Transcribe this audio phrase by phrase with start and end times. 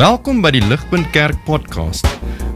[0.00, 2.06] Welkom by die Ligpunt Kerk podcast.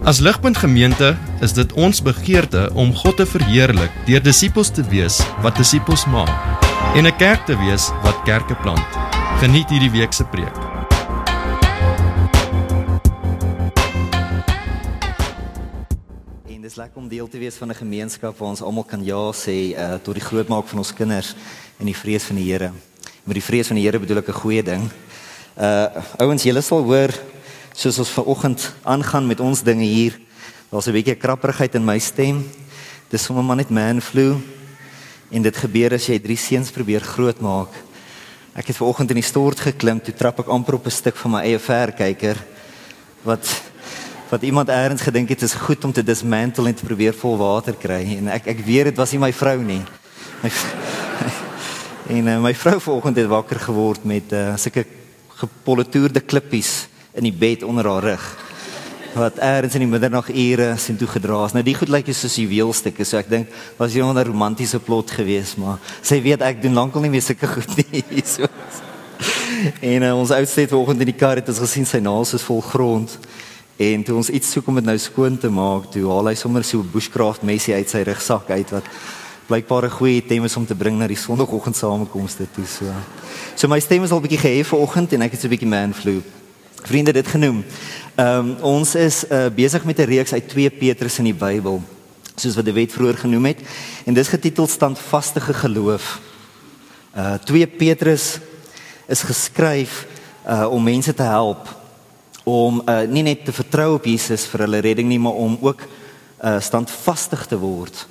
[0.08, 1.10] As Ligpunt Gemeente
[1.44, 6.32] is dit ons begeerte om God te verheerlik deur disippels te wees wat disippels maak
[6.96, 8.88] en 'n kerk te wees wat kerke plant.
[9.44, 10.56] Geniet hierdie week se preek.
[16.48, 19.32] En dis lekker om deel te wees van 'n gemeenskap waar ons almal kan ja
[19.32, 21.34] sê uh, tot die grootmaak van ons kinders
[21.76, 22.72] en die vrees van die Here.
[23.24, 24.90] Met die vrees van die Here bedoel ek 'n goeie ding.
[25.54, 27.12] Uh ouens, julle sal hoor
[27.78, 30.18] soos ons vanoggend aangaan met ons dinge hier.
[30.70, 32.50] Daar's 'n bietjie krapperigheid in my stem.
[33.08, 34.34] Dis sommer maar net man flu.
[35.30, 37.70] En dit gebeur as jy drie seuns probeer grootmaak.
[38.54, 41.30] Ek het vanoggend in die stort geklim, toe trap ek amper op 'n stuk van
[41.30, 42.36] my eie verkyker
[43.22, 43.62] wat
[44.30, 47.74] wat iemand eers gedink het is goed om te dismantle en te probeer vol water
[47.74, 49.82] kry en ek ek weet dit was nie my vrou nie.
[50.42, 50.50] My
[52.16, 54.84] en uh, my vrou vanoggend het wakker geword met uh, sulke
[55.44, 58.26] gepolitoerde klippies in die bed onder haar rug
[59.14, 61.54] wat eers in die middernagure sien toe gedra is.
[61.54, 65.56] Nou die goed lyk soos juweelstukke, so ek dink was jy 'n romantiese plot geweest,
[65.56, 68.02] maar sy weet ek doen lankal nie meer sulke goed nie.
[68.34, 68.48] So.
[69.80, 72.60] En uh, ons oudste vanoggend in die kar het ons gesien sy naels is vol
[72.60, 73.18] grond.
[73.76, 76.64] En toe ons iets soek om dit nou skoon te maak, toe haal hy sommer
[76.64, 78.84] so 'n bushcraft mesie uit sy rugsak uit wat
[79.46, 82.84] blykbaar 'n goeie item is om te bring na die sonoggend samekomste toe so.
[83.54, 85.94] So my stem is al bietjie gehef vanoggend en ek het so 'n bietjie man
[85.94, 86.22] flu.
[86.82, 87.64] Vriende dit genoem.
[88.14, 91.82] Ehm um, ons is uh, besig met 'n reeks uit 2 Petrus in die Bybel
[92.36, 93.60] soos wat die wet vroeër genoem het
[94.04, 96.20] en dis getiteld standvaste geloof.
[97.16, 98.38] Uh 2 Petrus
[99.06, 100.06] is geskryf
[100.48, 101.68] uh om mense te help
[102.44, 105.80] om uh nie net te vertrou op Jesus vir hulle redding nie maar om ook
[106.44, 108.06] uh standvastig te word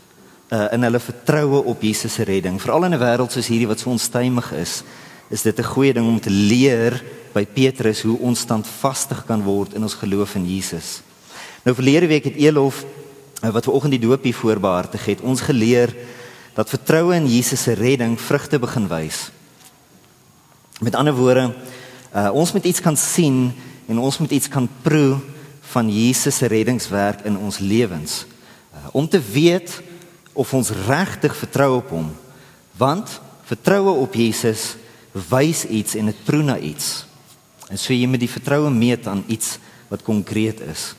[0.52, 2.61] uh, in hulle vertroue op Jesus se redding.
[2.61, 4.83] Veral in 'n wêreld soos hierdie wat so onstuimig is,
[5.30, 9.73] is dit 'n goeie ding om te leer by Petrus hoe ons standvastig kan word
[9.73, 11.02] in ons geloof in Jesus.
[11.64, 12.86] Nou verlede week het Elof
[13.44, 15.95] uh, wat vanoggend die doop hier voorbehartig het, ons geleer
[16.53, 19.32] dat vertroue in Jesus se redding vrugte begin wys.
[20.80, 21.53] Met ander woorde,
[22.15, 23.52] uh, ons moet iets kan sien
[23.87, 25.17] en ons moet iets kan proe
[25.73, 28.26] van Jesus se reddingswerk in ons lewens.
[28.73, 29.82] Uh, om te weet
[30.33, 32.10] of ons regtig vertrou op hom.
[32.77, 34.76] Want vertroue op Jesus
[35.30, 37.05] wys iets en dit proe na iets.
[37.70, 39.58] En so jy moet die vertroue meet aan iets
[39.92, 40.94] wat konkreet is.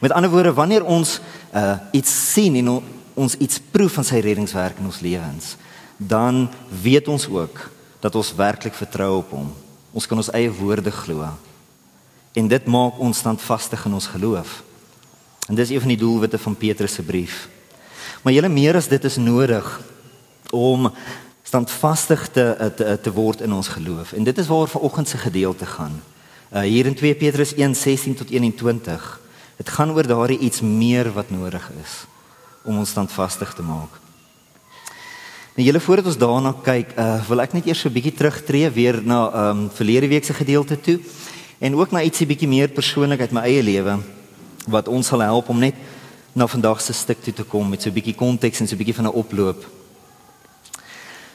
[0.00, 1.18] Met ander woorde, wanneer ons
[1.54, 2.82] uh iets sien en
[3.14, 5.56] ons iets proe van sy reddingswerk in ons lewens,
[5.96, 6.46] dan
[6.82, 7.64] weet ons ook
[8.00, 9.48] dat ons werklik vertrou op hom.
[9.92, 11.26] Ons kan ons eie woorde glo.
[12.36, 14.62] En dit maak ons standvastig in ons geloof.
[15.48, 17.48] En dis een van die doelwitte van Petrus se brief.
[18.28, 19.64] Maar julle meer as dit is nodig
[20.52, 20.90] om
[21.42, 22.44] standvastig te,
[22.76, 24.12] te te word in ons geloof.
[24.12, 25.94] En dit is waar vanoggend se gedeelte gaan.
[26.52, 29.20] Uh hier in 2 Petrus 1:16 tot 21.
[29.56, 32.04] Dit gaan oor daardie iets meer wat nodig is
[32.64, 33.96] om ons standvastig te maak.
[35.56, 38.72] Nou julle voordat ons daarna kyk, uh wil ek net eers so 'n bietjie terugtreë
[38.72, 41.00] weer na um verlede week se gedeelte toe
[41.58, 43.98] en ook na ietsie bietjie meer persoonlik uit my eie lewe
[44.66, 45.74] wat ons sal help om net
[46.38, 48.78] na vandag se stuk toe te kom met so 'n bietjie konteks en so 'n
[48.78, 49.66] bietjie van 'n oploop.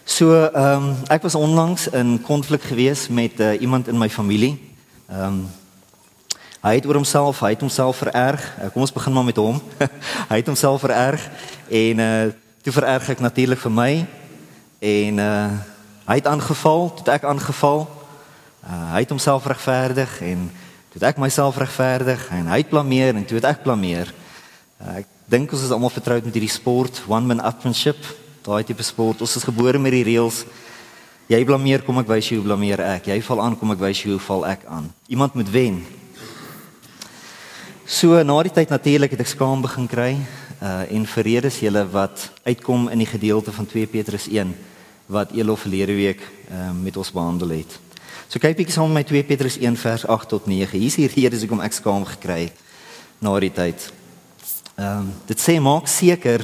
[0.03, 4.59] So, ehm um, ek was onlangs in konflik gewees met uh, iemand in my familie.
[5.08, 5.50] Ehm um,
[6.62, 8.56] hy het oor homself, hy het homself vererg.
[8.59, 9.62] Uh, kom ons begin maar met hom.
[10.31, 11.30] hy het homself vererg
[11.69, 12.31] en uh
[12.62, 14.08] toe vererg ek natuurlik vir my
[14.80, 15.52] en uh
[16.06, 17.88] hy het aangeval, toe ek aangeval.
[18.63, 20.52] Uh, hy het homself regverdig en
[20.92, 24.13] toe ek myself regverdig en hy het blameer en toe het ek blameer.
[24.84, 28.00] Uh, ek dink ons is almal vertroud met hierdie sport, one man upmanship.
[28.44, 29.22] Daai tipe sport.
[29.24, 30.42] Ons is gebore met die reëls.
[31.32, 33.08] Jy blameer, kom ek wys jou hoe blameer ek.
[33.14, 34.90] Jy val aan, kom ek wys jou hoe val ek aan.
[35.08, 35.80] Iemand moet wen.
[37.88, 40.12] So na die tyd natuurlik het ek skaam begin kry
[40.64, 44.52] uh en verredes julle wat uitkom in die gedeelte van 2 Petrus 1
[45.12, 47.80] wat Elof verlede week uh met ons behandel het.
[48.28, 50.75] So kyk bietjie saam met my 2 Petrus 1 vers 8 tot 9.
[50.75, 52.52] Hier is hier redes hoekom ek skaam gekry
[53.24, 54.03] na die tyd.
[54.75, 56.42] Ehm um, dit sê maak seker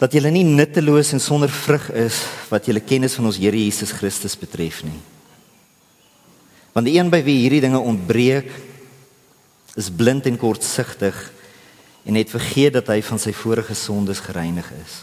[0.00, 3.92] dat jy nie nutteloos en sonder vrug is wat jy kennis van ons Here Jesus
[3.92, 4.98] Christus betref nie.
[6.72, 8.50] Want die een by wie hierdie dinge ontbreek
[9.76, 11.14] is blind en kortsigtig
[12.08, 14.96] en het vergeet dat hy van sy vorige sondes gereinig is.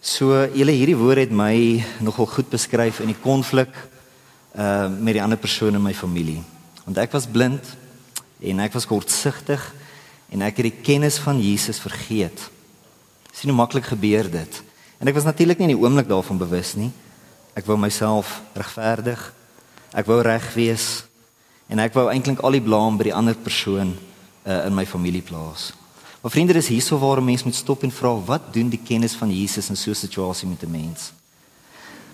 [0.00, 3.74] So julle hierdie woord het my nogal goed beskryf in die konflik
[4.54, 6.40] uh met die ander persone in my familie.
[6.86, 7.66] Want ek was blind
[8.40, 9.62] en ek was kortsigtig
[10.28, 12.50] en ek het die kennis van Jesus vergeet.
[13.32, 14.62] Sien hoe maklik gebeur dit.
[14.98, 16.90] En ek was natuurlik nie in die oomblik daarvan bewus nie.
[17.54, 19.20] Ek wou myself regverdig.
[19.94, 21.04] Ek wou reg wees
[21.68, 23.92] en ek wou eintlik al die blame by die ander persoon
[24.46, 25.72] uh, in my familie plaas.
[26.22, 29.14] Maar vriende, dis hierso waar 'n mens moet stop en vra, wat doen die kennis
[29.14, 31.12] van Jesus in so 'n situasie met 'n mens?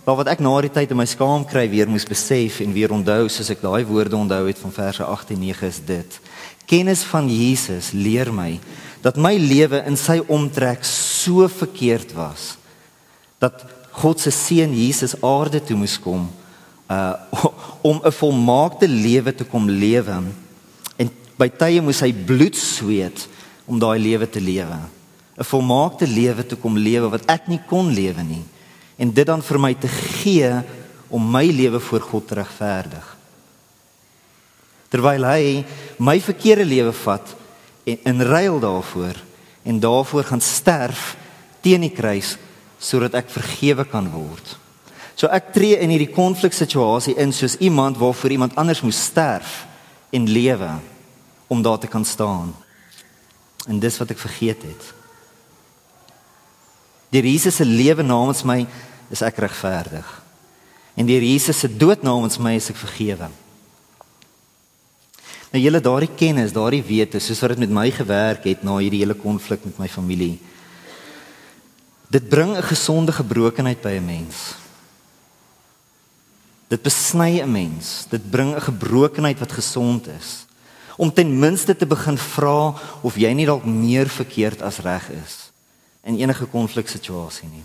[0.05, 2.93] Maar wat ek na die tyd in my skaam kry weer moes besef en weer
[2.93, 6.19] onthou soos ek daai woorde onthou het van verse 8 en 9 is dit.
[6.69, 8.59] Kennis van Jesus leer my
[9.05, 12.55] dat my lewe in sy omtrek so verkeerd was
[13.41, 13.65] dat
[13.97, 16.29] God se seun Jesus aarde toe moes kom
[16.93, 17.17] uh
[17.89, 20.21] om 'n volmaakte lewe te kom lewe.
[20.97, 23.29] En by tye moes hy bloed sweet
[23.65, 24.79] om daai lewe te lewe.
[25.37, 28.45] 'n volmaakte lewe te kom lewe wat ek nie kon lewe nie
[28.97, 30.51] en dit dan vir my te gee
[31.09, 33.15] om my lewe voor God te regverdig
[34.95, 35.65] terwyl hy
[35.99, 37.35] my verkeerde lewe vat
[37.91, 39.19] en in ruil daarvoor
[39.67, 41.15] en daarvoor gaan sterf
[41.65, 42.37] teen die kruis
[42.79, 44.59] sodat ek vergewe kan word.
[45.17, 49.65] So ek tree in hierdie konfliksituasie in soos iemand waarvoor iemand anders moes sterf
[50.15, 50.71] en lewe
[51.51, 52.53] om daar te kan staan.
[53.67, 54.91] En dis wat ek vergeet het.
[57.15, 58.65] Deur Jesus se lewe namens my
[59.15, 60.07] is ek regverdig.
[60.99, 63.29] En deur Jesus se dood namens my is ek vergewe.
[65.55, 69.05] Nou julle daardie kennis, daardie wete, soos wat dit met my gewerk het na hierdie
[69.05, 70.41] hele konflik met my familie.
[72.11, 74.59] Dit bring 'n gesonde gebrokenheid by 'n mens.
[76.69, 78.07] Dit besny 'n mens.
[78.11, 80.47] Dit bring 'n gebrokenheid wat gesond is.
[80.97, 85.44] Om ten minste te begin vra of jy nie dalk meer verkeerd as reg is
[86.05, 87.65] in enige konfliksituasie nie.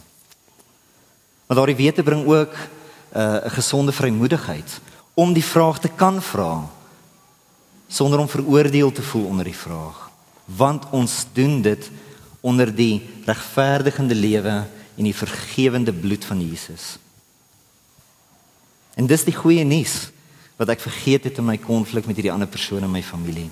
[1.47, 4.79] Maar daardie wete bring ook uh, 'n uh, gesonde vrymoedigheid
[5.13, 6.69] om die vraag te kan vra
[7.87, 10.11] sonder om veroordeel te voel onder die vraag.
[10.45, 11.89] Want ons doen dit
[12.39, 14.65] onder die regverdigende lewe
[14.95, 16.97] en die vergewende bloed van Jesus.
[18.93, 20.09] En dis die goeie nuus
[20.59, 23.49] wat ek vergeet het in my konflik met hierdie ander persone in my familie.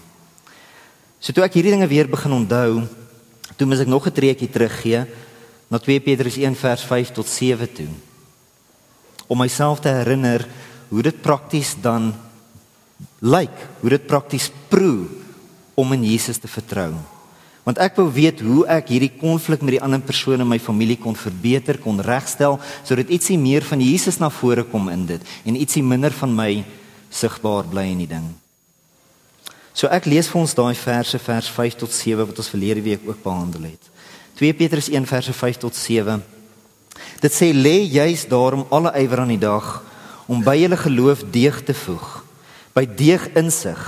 [1.19, 2.83] So toe ek hierdie dinge weer begin onthou,
[3.57, 5.05] toe moet ek nog 'n treukie teruggee
[5.67, 7.91] na 2 Petrus 1 vers 5 tot 7 toe.
[9.27, 10.47] Om myself te herinner
[10.89, 12.15] hoe dit prakties dan
[13.19, 15.05] lyk, hoe dit prakties proe
[15.75, 16.95] om in Jesus te vertrou
[17.67, 20.95] want ek wou weet hoe ek hierdie konflik met die ander persone in my familie
[21.03, 22.55] kon verbeter, kon regstel
[22.87, 26.51] sodat ietsie meer van Jesus na vore kom in dit en ietsie minder van my
[27.11, 28.29] sigbaar bly in die ding.
[29.77, 33.03] So ek lees vir ons daai verse vers 5 tot 7 wat ons verlede week
[33.05, 33.91] ook behandel het.
[34.39, 36.23] 2 Petrus 1 verse 5 tot 7.
[37.21, 39.69] Dit sê lê juis daarom alle ywer aan die dag
[40.25, 42.07] om by julle geloof deeg te voeg,
[42.73, 43.79] by deeg insig,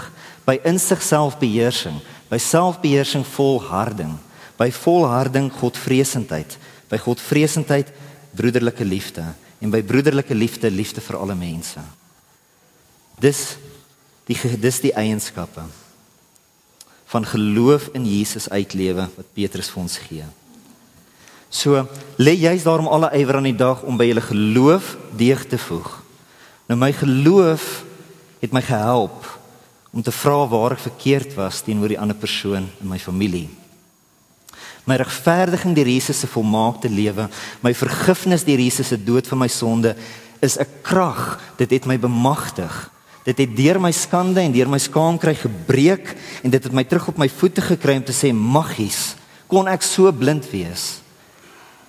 [0.45, 1.97] by insig selfbeheersing
[2.29, 4.13] by selfbeheersing volharding,
[4.57, 6.57] by volharding Godvreesendheid,
[6.89, 7.89] by Godvreesendheid
[8.37, 9.25] broederlike liefde
[9.59, 11.81] en by broederlike liefde liefde vir alle mense.
[13.19, 13.57] Dis
[14.29, 15.65] die dis die eienskappe
[17.09, 20.25] van geloof in Jesus uitlewe wat Petrus vir ons gee.
[21.49, 21.81] So
[22.21, 25.89] lê jy's daarom alle ywer aan die dag om by julle geloof deeg te voeg.
[26.69, 27.83] Nou my geloof
[28.39, 29.25] het my gehelp
[29.89, 33.47] om te vra waar ek verkeerd was teenoor die ander persoon in my familie.
[34.85, 37.25] My regverdiging deur Jesus se volmaakte lewe,
[37.65, 39.95] my vergifnis deur Jesus se dood vir my sonde
[40.41, 41.41] is 'n krag.
[41.57, 42.89] Dit het my bemagtig.
[43.27, 46.85] Dit het deur my skande en deur my skaam kry gebreek en dit het my
[46.87, 49.15] terug op my voete gekry om te sê maggies,
[49.51, 51.01] kon ek so blind wees?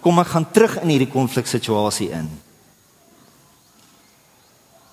[0.01, 2.29] Kom ek gaan terug in hierdie konfliksituasie in.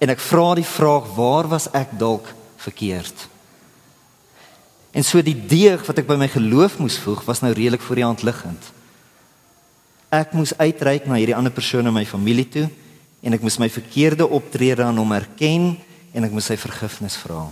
[0.03, 2.27] En ek vra die vraag, waar was ek dalk
[2.61, 3.15] verkeerd.
[4.93, 7.99] En so die deeg wat ek by my geloof moes voeg, was nou redelik voor
[8.01, 8.71] die hand liggend.
[10.13, 12.67] Ek moes uitreik na hierdie ander persoon in my familie toe
[13.25, 15.73] en ek moes my verkeerde optrede aan hom erken
[16.13, 17.47] en ek moes sy vergifnis vra.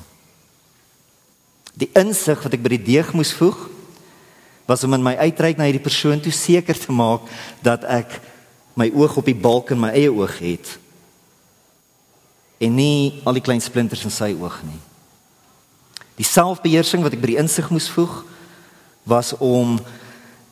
[1.75, 3.57] Die insig wat ek by die deeg moes voeg
[4.65, 7.27] was om in my uitreik na hierdie persoon toe seker te maak
[7.65, 8.17] dat ek
[8.75, 10.77] my oog op die balk in my eie oog het
[12.63, 14.79] en nie al die klein splinters in sy oog nie.
[16.15, 18.23] Die selfbeheersing wat ek by die insig moes voeg
[19.05, 19.75] was om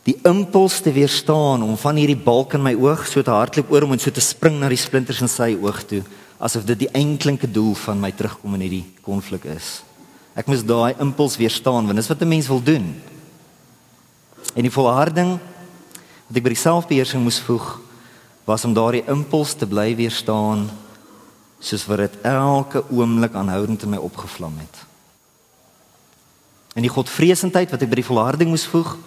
[0.04, 3.88] die impuls te weerstaan om van hierdie balk in my oog so te hardloop oor
[3.88, 6.04] om en so te spring na die splinters in sy oog toe
[6.44, 9.80] asof dit die eintlike doel van my terugkom in hierdie konflik is.
[10.36, 12.96] Ek moes daai impuls weerstaan want dis wat 'n mens wil doen.
[14.56, 15.40] En die volharding
[16.28, 17.80] wat ek by die selfbeheersing moes voeg
[18.46, 20.70] was om daardie impuls te bly weerstaan
[21.60, 24.76] soos wat dit elke oomblik aanhoudend in my opgevlam het.
[26.76, 28.98] En die godvreesendheid wat ek by die volharding moes voeg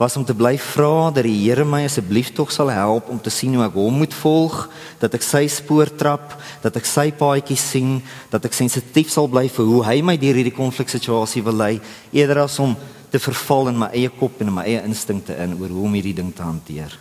[0.00, 3.28] was om te bly vra dat die Here my asseblief tog sal help om te
[3.28, 4.62] sien hoe ek hom moet volg,
[4.96, 7.98] dat ek sy spoor trap, dat ek sy paadjies sien,
[8.32, 11.74] dat ek sensitief sal bly vir hoe hy my deur hierdie konfliksituasie wil lei,
[12.16, 12.72] eerder as om
[13.12, 15.98] te verval in my eie kop en in my eie instinkte in oor hoe om
[15.98, 16.96] hierdie ding te hanteer.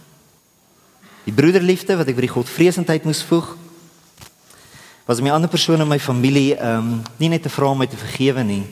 [1.23, 3.53] Die broederliefde wat ek vir die Godvreesendheid moes voeg,
[5.07, 6.91] was om die ander persone in my familie ehm um,
[7.21, 8.65] nie net te vra om my te vergewe nie,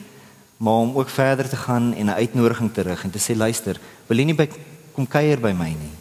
[0.58, 3.80] maar om ook verder te gaan en 'n uitnodiging te rig en te sê luister,
[4.06, 4.48] wil jy nie by
[4.94, 5.94] kom kuier by my nie?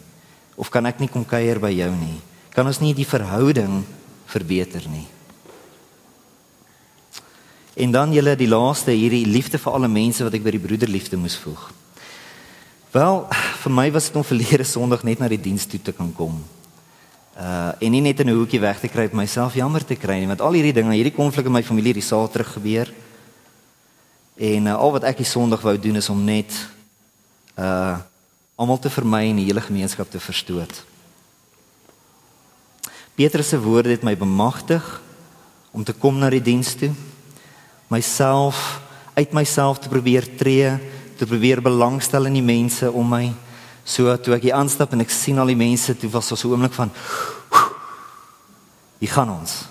[0.56, 2.20] Of kan ek nie kom kuier by jou nie?
[2.50, 3.86] Kan ons nie die verhouding
[4.26, 5.08] verbeter nie?
[7.76, 11.18] En dan julle die laaste hierdie liefde vir alle mense wat ek by die broederliefde
[11.18, 11.72] moes voeg.
[12.92, 13.28] Wel,
[13.62, 16.44] vir my was dit om verlede Sondag net na die diens toe te kan kom
[17.38, 20.18] uh en nie net in 'n hoekie weg te kry met myself jammer te kry
[20.20, 22.90] nie want al hierdie dinge hierdie konflik in my familie het saad terug gebeur
[24.38, 26.54] en uh, al wat ek die Sondag wou doen is om net
[27.58, 27.98] uh
[28.58, 30.80] almal te vermy en die hele gemeenskap te verstoot
[33.14, 34.86] Petrus se woorde het my bemagtig
[35.70, 36.90] om te kom na die diens toe
[37.94, 38.80] myself
[39.14, 40.74] uit myself te probeer tree
[41.22, 43.28] te probeer belangstel in die mense om my
[43.88, 46.50] So toe ek hier aanstap en ek sien al die mense, toe was daar so
[46.50, 46.92] 'n oomblik van
[49.00, 49.64] hier gaan ons.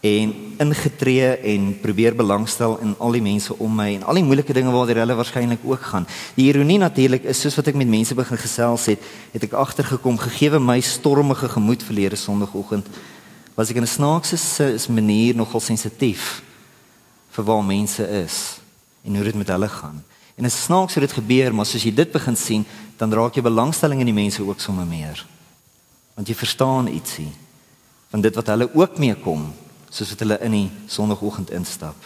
[0.00, 4.54] En ingetree en probeer belangstel in al die mense om my en al die moeilike
[4.56, 6.06] dinge waartoe hulle waarskynlik ook gaan.
[6.34, 9.02] Die ironie natuurlik is soos wat ek met mense begin gesels het,
[9.32, 12.88] het ek agtergekom gegeewe my stormige gemoed verlede Sondagoggend
[13.54, 14.38] was ek in 'n snaakse
[14.88, 16.42] manier nogal sensitief
[17.30, 18.60] vir waar mense is
[19.04, 20.04] en hoe dit met hulle gaan.
[20.36, 22.64] En dit snaaks hoe dit gebeur, maar soos jy dit begin sien,
[22.96, 25.26] dan raak jy belangstelling in die mense ook sommer meer.
[26.14, 27.28] Want jy verstaan ietsie
[28.10, 29.52] van dit wat hulle ook mee kom,
[29.90, 31.98] soos wat hulle in die sonoggend instap.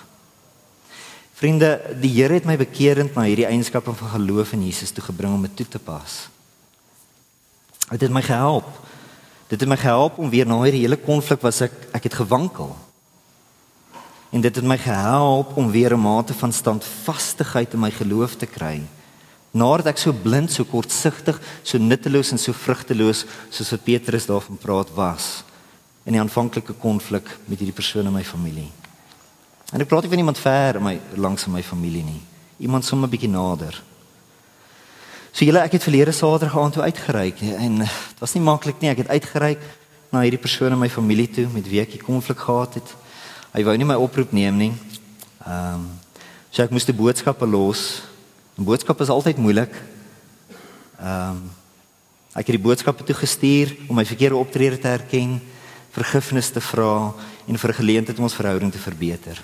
[1.35, 5.35] Vriende, die Here het my bekeerend na hierdie eienskappe van geloof in Jesus toe gebring
[5.35, 6.25] om dit toe te pas.
[7.91, 8.69] Dit het my gehelp.
[9.51, 12.73] Dit het my gehelp om weer na hierdie hele konflik was ek ek het gewankel
[14.35, 18.47] en dit het my gehelp om weer 'n mate van standvastigheid in my geloof te
[18.47, 18.83] kry.
[19.53, 24.57] Nadat ek so blind, so kortsigtig, so nutteloos en so vrugteloos soos wat Petrus daarvan
[24.59, 25.45] praat was
[26.05, 28.71] in die aanvanklike konflik met hierdie persoon in my familie.
[29.73, 32.21] En ek praat nie van iemand ver in my langs in my familie nie.
[32.59, 33.83] Iemand sommer 'n bietjie nader.
[35.33, 38.91] So julle ek het verlede Saterdag aand toe uitgereik en dit was nie maklik nie.
[38.91, 39.59] Ek het uitgereik
[40.13, 42.95] na hierdie persoon in my familie toe met wie ek die konflik gehad het.
[43.53, 44.73] Hy wou nie my oproep neem nie.
[45.47, 45.91] Ehm um,
[46.55, 48.03] so ek moes die boodskappe los.
[48.59, 49.75] 'n Boodskap is altyd moeilik.
[51.01, 51.51] Ehm um,
[52.35, 55.41] ek het die boodskappe toe gestuur om my verkeerde optrede te erken,
[55.95, 57.13] vergifnis te vra
[57.47, 59.41] en vir geleentheid om ons verhouding te verbeter.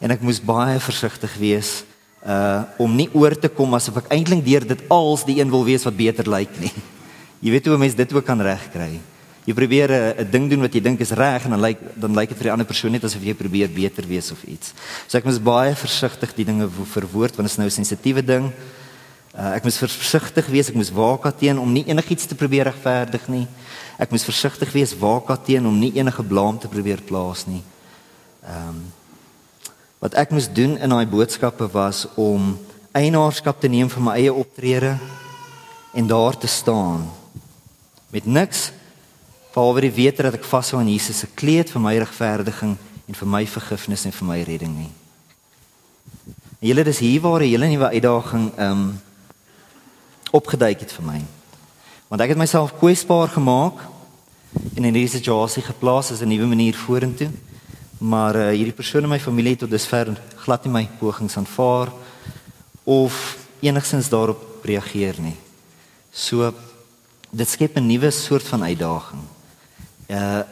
[0.00, 1.80] En ek moes baie versigtig wees
[2.20, 5.64] uh om nie oor te kom asof ek eintlik deur dit als die een wil
[5.64, 6.72] wees wat beter lyk nie.
[7.44, 9.00] Jy weet hoe 'n mens dit ook kan regkry.
[9.46, 12.28] Jy probeer 'n ding doen wat jy dink is reg en dan lyk dan lyk
[12.28, 14.74] dit vir die ander persoon net asof jy probeer beter wees of iets.
[15.06, 18.52] So ek moet baie versigtig die dinge verwoord want dit is nou 'n sensitiewe ding.
[19.30, 23.28] Uh, ek moet versigtig wees, ek moet waak teen om nie enigiets te probeer regverdig
[23.28, 23.46] nie.
[24.00, 27.62] Ek moet versigtig wees waak teen om nie enige blame te probeer plaas nie.
[28.46, 28.80] Ehm um,
[30.00, 32.54] wat ek moes doen in daai boodskappe was om
[32.96, 34.94] eienaarskap te neem vir my eie optrede
[35.92, 37.04] en daar te staan
[38.08, 38.70] met niks
[39.50, 43.28] Behalwe die wete dat ek vashou aan Jesus se kleed vir my regverdiging en vir
[43.28, 44.90] my vergifnis en vir my redding nie.
[46.60, 49.00] En julle dis hier waar 'n hele nuwe uitdaging ehm um,
[50.30, 51.20] opgeduik het vir my.
[52.10, 53.84] Want ek het myself kwesbaar gemaak
[54.74, 57.30] en in hierdie situasie geplaas as 'n nuwe manier vorentoe.
[57.98, 61.92] Maar uh, hierdie persoon in my familie het tot dusver glad nie my pogings aanvaar
[62.84, 65.36] of enigsins daarop reageer nie.
[66.10, 66.52] So
[67.30, 69.22] dit skep 'n nuwe soort van uitdaging.
[70.08, 70.42] Uh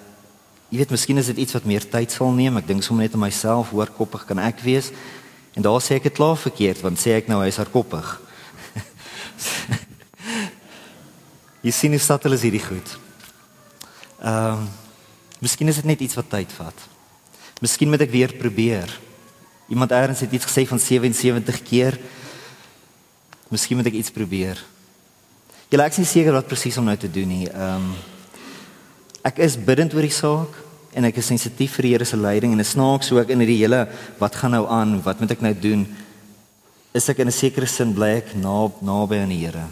[0.71, 2.57] jy weet miskien is dit iets wat meer tyd sal neem.
[2.57, 4.91] Ek dink sommer net aan myself, hoe koppig kan ek wees?
[5.55, 8.21] En daar sê ek dit klaar verkeerd, want sê ek nou hy's hardkoppig.
[11.63, 12.95] jy sien hoe subtel is hierdie goed.
[14.19, 14.69] Ehm um,
[15.39, 16.81] miskien is dit net iets wat tyd vat.
[17.63, 18.91] Miskien moet ek weer probeer.
[19.71, 21.99] Iemand eers het iets gesê van 77 keer.
[23.49, 24.59] Miskien moet ek iets probeer.
[25.71, 27.47] Jy lyk nie seker wat presies om nou te doen nie.
[27.51, 27.93] Ehm um,
[29.29, 30.55] ek is bidend oor die saak
[30.97, 33.43] en ek is sensitief vir die Here se leiding en dit snaaks so ek in
[33.43, 33.83] hierdie hele
[34.19, 35.83] wat gaan nou aan, wat moet ek nou doen?
[36.97, 39.67] Is ek in 'n sekere sin bly ek na naby aan die Here.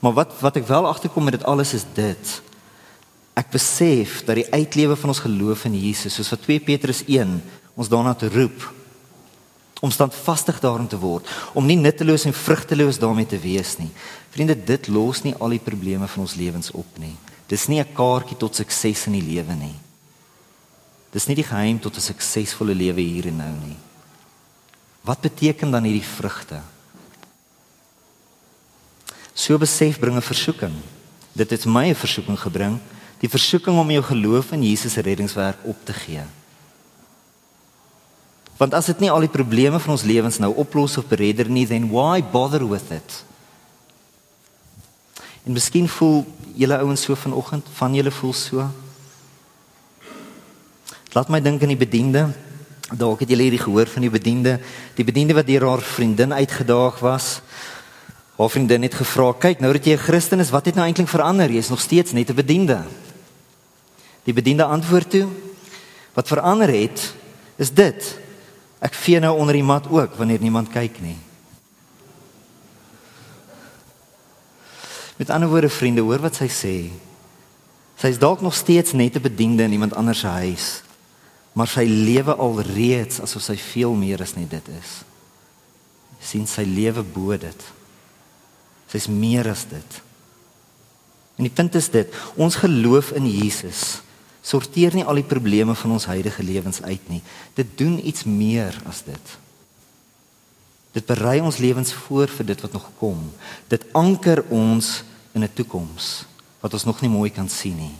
[0.00, 2.42] Maar wat wat ek wel agterkom met dit alles is dit.
[3.36, 7.40] Ek besef dat die uitlewe van ons geloof in Jesus, soos wat 2 Petrus 1
[7.74, 8.68] ons daarna te roep
[9.80, 11.24] om standvastig daarin te word,
[11.56, 13.88] om nie nutteloos en vrugteloos daarmee te wees nie.
[14.28, 17.16] Vriende, dit los nie al die probleme van ons lewens op nie.
[17.48, 19.78] Dis nie 'n kaartjie tot sukses in die lewe nie.
[21.10, 23.76] Dis nie die geheim tot 'n suksesvolle lewe hier en nou nie.
[25.02, 26.60] Wat beteken dan hierdie vrugte?
[29.40, 30.74] So besef bring 'n versoeking.
[31.32, 32.78] Dit het my 'n versoeking gebring,
[33.18, 36.22] die versoeking om jou geloof in Jesus se reddingswerk op te gee.
[38.56, 41.66] Want as dit nie al die probleme van ons lewens nou oplos of beredder nie,
[41.66, 43.24] then why bother with it?
[45.46, 48.70] En miskien voel julle ouens so vanoggend, van julle voel so.
[51.12, 52.28] Laat my dink aan die bediende.
[52.92, 54.60] Dalk het julle hierdie gehoor van die bediende,
[54.94, 57.40] die bediende wat deur haar vriendin uitgedaag was.
[58.40, 61.08] Haar vriendin het gevra: "Kyk, nou dat jy 'n Christen is, wat het nou eintlik
[61.08, 61.50] verander?
[61.50, 62.84] Jy is nog steeds net 'n bediende."
[64.24, 65.28] Die bediende antwoord toe:
[66.12, 67.14] "Wat verander het,
[67.56, 68.18] is dit.
[68.78, 71.16] Ek vee nou onder die mat ook wanneer niemand kyk nie."
[75.16, 76.90] Met ander woorde, vriende, hoor wat sy sê.
[77.96, 80.82] Sy is dalk nog steeds net 'n bediende in iemand anders se huis,
[81.52, 85.04] maar sy lewe alreeds asof sy veel meer as net dit is.
[86.20, 87.79] sien sy lewe bo dit.
[88.90, 89.98] Sy's meer as dit.
[91.38, 94.00] En die punt is dit, ons geloof in Jesus
[94.40, 97.20] sorteer nie al die probleme van ons huidige lewens uit nie.
[97.54, 99.34] Dit doen iets meer as dit.
[100.96, 103.18] Dit berei ons lewens voor vir dit wat nog kom.
[103.70, 105.02] Dit anker ons
[105.36, 106.24] in 'n toekoms
[106.60, 107.96] wat ons nog nie mooi kan sien nie.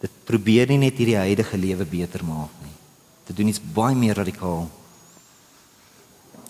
[0.00, 2.74] Dit probeer nie net hierdie huidige lewe beter maak nie.
[3.26, 4.70] Dit doen iets baie meer radikaal.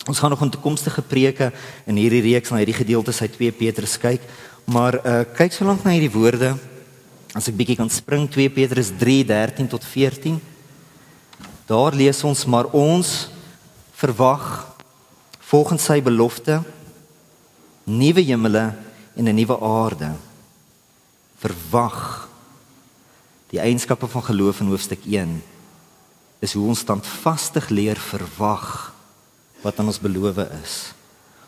[0.05, 1.53] Ons gaan nog 'n toekomstige preke
[1.85, 4.21] in hierdie reeks na hierdie gedeeltes uit 2 Petrus kyk,
[4.65, 6.57] maar uh kyk so lank na hierdie woorde.
[7.33, 10.41] As ek bietjie kan spring 2 Petrus 3:13 tot 14.
[11.65, 13.29] Daar lees ons maar ons
[13.93, 14.75] verwag
[15.39, 16.63] volgens sy belofte
[17.83, 18.75] nuwe hemele
[19.15, 20.11] en 'n nuwe aarde.
[21.39, 22.29] Verwag
[23.49, 25.41] die eienskappe van geloof in hoofstuk 1
[26.39, 28.92] is hoe ons standvastig leer verwag
[29.63, 30.93] wat aan ons beloof is.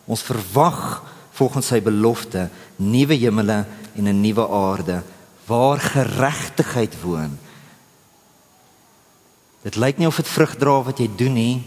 [0.08, 1.04] Ons verwag
[1.36, 2.48] volgens sy belofte
[2.80, 5.04] nuwe hemele en 'n nuwe aarde
[5.46, 7.38] waar geregtigheid woon.
[9.62, 11.64] Dit lyk nie of dit vrug dra wat jy doen nie,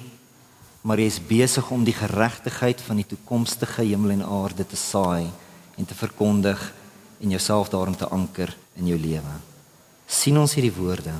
[0.80, 5.30] maar jy is besig om die geregtigheid van die toekomstige hemel en aarde te saai
[5.76, 6.72] en te verkondig
[7.20, 9.34] en jouself daarin te anker in jou lewe.
[10.06, 11.12] sien ons hierdie woorde?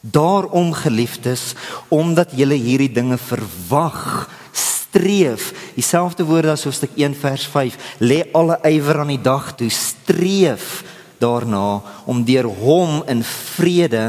[0.00, 1.54] Daarom geliefdes,
[1.88, 5.50] omdat julle hierdie dinge verwag, streef.
[5.74, 7.76] Dieselfde woorde as hoofstuk 1 vers 5.
[8.00, 10.82] Lê alle ywer aan die dag toe, streef
[11.18, 14.08] daarna om deur hom in vrede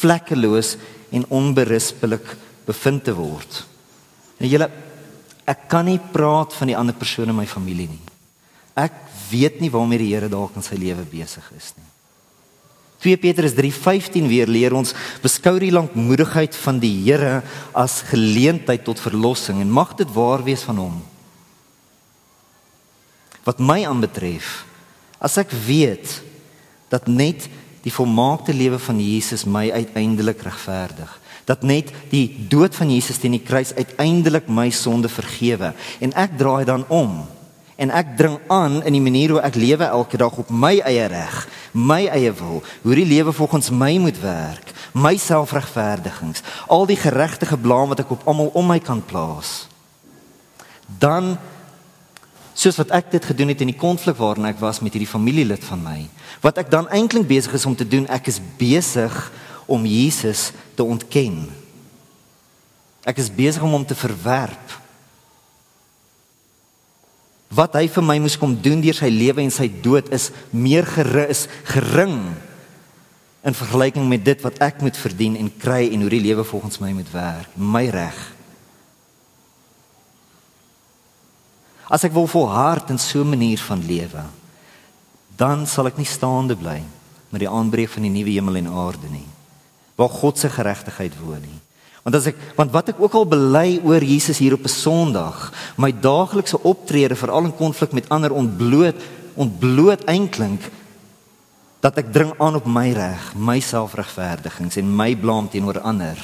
[0.00, 0.76] vlekkeloos
[1.10, 2.36] en onberispelik
[2.68, 3.64] bevind te word.
[4.40, 4.70] En julle
[5.50, 8.04] ek kan nie praat van die ander persone in my familie nie.
[8.78, 8.94] Ek
[9.30, 11.89] weet nie waarmee die Here dalk in sy lewe besig is nie.
[13.00, 17.40] 2 Petrus 3:15 weer leer ons beskou die lankmoedigheid van die Here
[17.72, 20.98] as geleentheid tot verlossing en mag dit waar wees van hom.
[23.44, 24.66] Wat my aanbetref,
[25.18, 26.20] as ek weet
[26.92, 27.48] dat net
[27.80, 33.32] die volmaakte lewe van Jesus my uiteindelik regverdig, dat net die dood van Jesus teen
[33.38, 35.72] die kruis uiteindelik my sonde vergewe
[36.04, 37.24] en ek draai dan om
[37.80, 41.06] en ek dring aan in die manier hoe ek lewe elke dag op my eie
[41.08, 41.36] reg,
[41.72, 47.56] my eie wil, hoe die lewe volgens my moet werk, my selfregverdigings, al die geregtige
[47.56, 49.64] blaam wat ek op almal om my kan plaas.
[51.00, 51.38] Dan
[52.52, 55.64] soos wat ek dit gedoen het in die konflik waarin ek was met hierdie familielid
[55.64, 56.02] van my,
[56.44, 59.16] wat ek dan eintlik besig is om te doen, ek is besig
[59.70, 61.46] om Jesus te ontken.
[63.08, 64.76] Ek is besig om hom te verwerp
[67.50, 70.86] wat hy vir my moes kom doen deur sy lewe en sy dood is meer
[70.86, 72.30] gerus gering
[73.42, 76.78] in vergelyking met dit wat ek moet verdien en kry en hoe die lewe volgens
[76.78, 77.56] my moet werk.
[77.56, 78.18] My reg.
[81.90, 84.24] As ek wil volhard in so 'n manier van lewe
[85.40, 86.82] dan sal ek nie staande bly
[87.32, 89.28] met die aanbreek van die nuwe hemel en aarde nie
[89.96, 91.60] waar God se geregtigheid woon nie
[92.02, 95.52] Want as ek want wat ek ook al bely oor Jesus hier op 'n Sondag,
[95.76, 98.96] my daaglikse optrede veral in konflik met ander ontbloot
[99.34, 100.70] ontbloot eintlik
[101.80, 106.18] dat ek dring aan op my reg, my selfregverdigings en my blaam teenoor ander.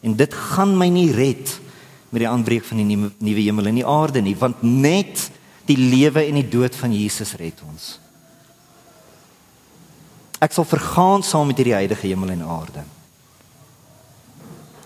[0.00, 1.60] En dit gaan my nie red
[2.10, 5.30] met die aanbreek van die nuwe hemel en die aarde nie, want net
[5.64, 7.98] die lewe en die dood van Jesus red ons.
[10.40, 12.84] Ek sal vergaan saam met hierdie heilige hemel en aarde.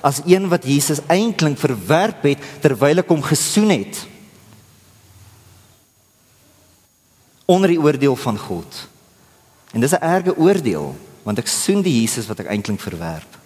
[0.05, 4.03] As een wat Jesus eintlik verwerp het terwyl ek hom gesoen het.
[7.49, 8.85] Onder die oordeel van God.
[9.73, 10.93] En dis 'n erge oordeel
[11.25, 13.39] want ek soen die Jesus wat ek eintlik verwerp.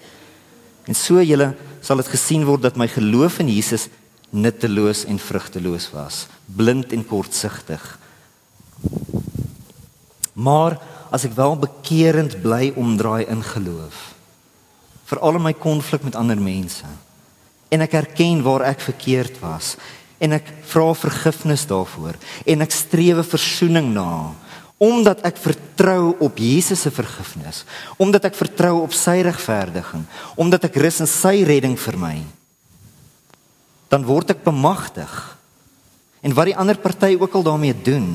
[0.84, 3.88] En so julle sal dit gesien word dat my geloof in Jesus
[4.30, 7.98] nutteloos en vrugteloos was, blind en kortsigtig.
[10.32, 10.78] Maar
[11.10, 14.17] as ek wel bekeerend bly omdraai in geloof,
[15.08, 16.88] veral in my konflik met ander mense,
[17.68, 19.76] en ek erken waar ek verkeerd was,
[20.18, 24.34] en ek vra vergifnis daarvoor, en ek streef verzoening na,
[24.78, 27.64] omdat ek vertrou op Jesus se vergifnis,
[27.98, 30.04] omdat ek vertrou op sy regverdiging,
[30.38, 32.16] omdat ek rus in sy redding vir my.
[33.90, 35.10] Dan word ek bemagtig.
[36.22, 38.12] En wat die ander party ook al daarmee doen,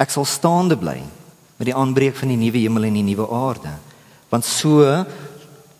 [0.00, 1.02] ek sal staande bly
[1.58, 3.74] met die aanbreek van die nuwe hemel en die nuwe aarde.
[4.32, 4.84] Want so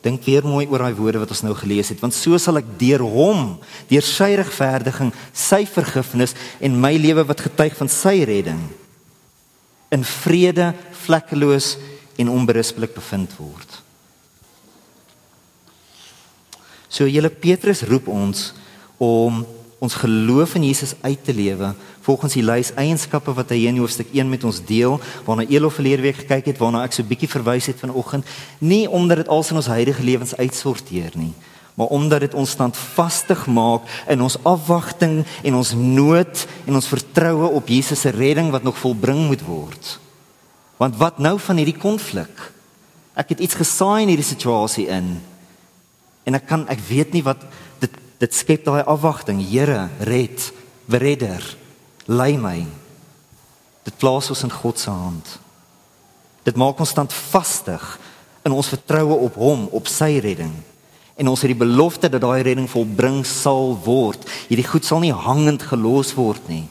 [0.05, 2.69] dink weer mooi oor daai woorde wat ons nou gelees het, want so sal ek
[2.81, 3.57] deur hom,
[3.91, 8.63] deur sy regverdiging, sy vergifnis en my lewe wat getuig van sy redding
[9.93, 10.71] in vrede,
[11.07, 11.75] vlekkeloos
[12.21, 13.79] en onberispelik bevind word.
[16.89, 18.53] So julle Petrus roep ons
[19.03, 19.45] om
[19.79, 21.75] ons geloof in Jesus uit te lewe
[22.07, 26.03] volgens die lys eienskappe wat hy in hoofstuk 1 met ons deel waarna Elof verlede
[26.09, 28.27] week gekyk het waarna ek so bietjie verwys het vanoggend
[28.59, 31.35] nie omdat dit als in ons huidige lewens uitsorteer nie
[31.79, 37.53] maar omdat dit ons standvastig maak in ons afwagting en ons nood en ons vertroue
[37.55, 39.93] op Jesus se redding wat nog volbring moet word.
[40.83, 42.35] Want wat nou van hierdie konflik?
[43.15, 45.21] Ek het iets gesaai in hierdie situasie in
[46.27, 47.47] en ek kan ek weet nie wat
[48.19, 49.43] dit skep daai afwagting.
[49.43, 50.53] Here red
[50.89, 51.45] redder
[52.07, 52.63] lei my.
[53.85, 55.39] Dit plaas ons in God se hand.
[56.45, 57.85] Dit maak ons standvastig
[58.45, 60.55] in ons vertroue op hom op sy redding.
[61.19, 64.23] En ons het die belofte dat daai redding volbring sal word.
[64.49, 66.67] Hierdie goed sal nie hangend gelos word nie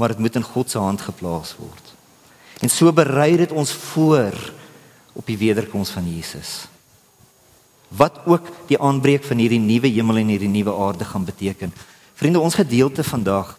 [0.00, 1.92] maar dit moet in God se hand geplaas word.
[2.64, 4.32] En so berei dit ons voor
[5.12, 6.64] op die wederkoms van Jesus
[7.96, 11.74] wat ook die aanbreek van hierdie nuwe hemel en hierdie nuwe aarde gaan beteken.
[12.14, 13.56] Vriende, ons gedeelte vandag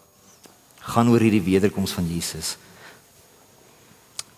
[0.92, 2.56] gaan oor hierdie wederkoms van Jesus.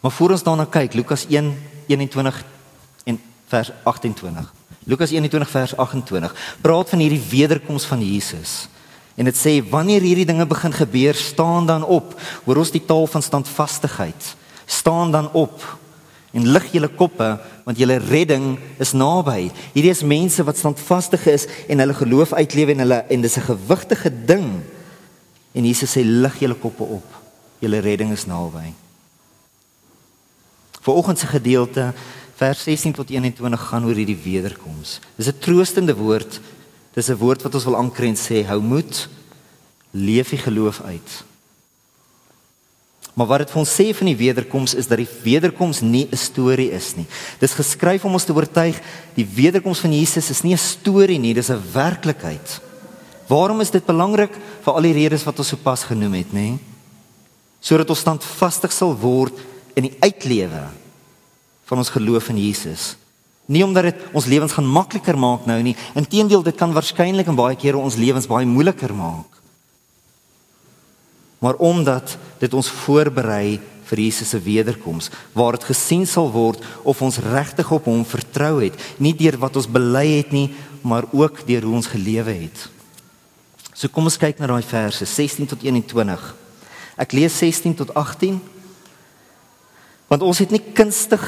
[0.01, 2.43] Maar voor ons daarna kyk, Lukas 1:21
[3.05, 4.53] en vers 28.
[4.85, 8.69] Lukas 21 vers 28 praat van hierdie wederkoms van Jesus.
[9.15, 12.21] En dit sê wanneer hierdie dinge begin gebeur, staan dan op.
[12.45, 14.35] Hoor ons die taal van standvastigheid.
[14.67, 15.63] Staan dan op
[16.35, 17.29] en lig julle koppe
[17.65, 19.51] want julle redding is naby.
[19.73, 23.49] Hierdie is mense wat standvastig is en hulle geloof uitlewe en hulle en dis 'n
[23.51, 24.63] gewigtige ding.
[25.55, 27.07] En Jesus sê lig julle koppe op.
[27.59, 28.73] Julle redding is naby.
[30.81, 31.93] Vanoggend se gedeelte
[32.35, 35.01] vers 16 tot 21 gaan oor hierdie wederkoms.
[35.17, 36.41] Dis 'n troostende woord.
[36.95, 39.09] Dis 'n woord wat ons wil anker en sê hou moed.
[39.91, 41.25] Leef die geloof uit.
[43.15, 46.17] Maar wat dit vir ons sê van die wederkoms is dat die wederkoms nie 'n
[46.17, 47.07] storie is nie.
[47.39, 48.81] Dis geskryf om ons te oortuig
[49.15, 52.61] die wederkoms van Jesus is nie 'n storie nie, dis 'n werklikheid.
[53.29, 56.59] Waarom is dit belangrik vir al die redes wat ons sopas genoem het, nê?
[57.61, 59.35] Sodat ons standvastig sal word
[59.75, 60.69] in die uitlewe
[61.65, 62.97] van ons geloof in Jesus.
[63.47, 67.37] Nie omdat dit ons lewens gaan makliker maak nou nie, inteendeel dit kan waarskynlik in
[67.37, 69.34] baie kere ons lewens baie moeiliker maak
[71.45, 77.03] maar omdat dit ons voorberei vir Jesus se wederkoms waar dit gesien sal word of
[77.05, 80.49] ons regtig op hom vertrou het nie deur wat ons bely het nie
[80.85, 82.67] maar ook deur hoe ons gelewe het.
[83.75, 86.27] So kom ons kyk na daai verse 16 tot 21.
[87.01, 88.37] Ek lees 16 tot 18.
[90.13, 91.25] Want ons het nie kunstig